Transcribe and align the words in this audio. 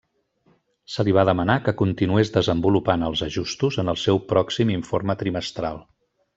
Se 0.93 1.03
li 1.09 1.13
va 1.17 1.25
demanar 1.29 1.57
que 1.67 1.73
continués 1.81 2.33
desenvolupant 2.39 3.05
els 3.11 3.23
ajustos 3.29 3.79
en 3.85 3.95
el 3.95 4.03
seu 4.07 4.25
pròxim 4.35 4.75
informe 4.81 5.21
trimestral. 5.25 5.83